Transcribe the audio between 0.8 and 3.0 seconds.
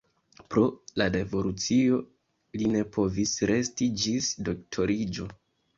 la revolucio li ne